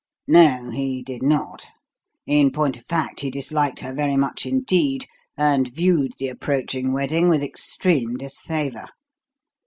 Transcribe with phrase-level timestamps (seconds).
[0.25, 1.67] "No, he did not.
[2.25, 5.05] In point of fact, he disliked her very much indeed,
[5.37, 8.87] and viewed the approaching wedding with extreme disfavour."